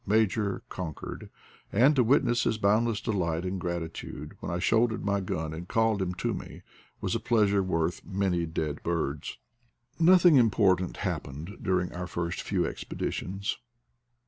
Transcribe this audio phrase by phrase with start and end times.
[0.07, 1.29] Major conquered,
[1.71, 5.67] and to witness his boundless delight and grati tude when I shouldered my gun and
[5.67, 6.63] called him to me,
[7.01, 9.37] was a pleasure worth many dead birds.
[9.99, 13.59] Nothing important happened during our first few expeditions.